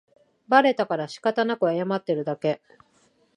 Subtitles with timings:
[0.47, 2.59] バレたからしかたなく謝ってるだけ